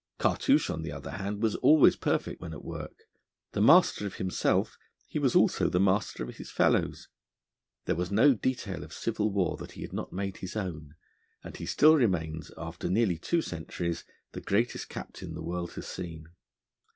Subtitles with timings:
[0.17, 3.03] Cartouche, on the other hand, was always perfect when at work.
[3.51, 4.75] The master of himself,
[5.07, 7.07] he was also the master of his fellows.
[7.85, 10.95] There was no detail of civil war that he had not made his own,
[11.43, 16.25] and he still remains, after nearly two centuries, the greatest captain the world has seen.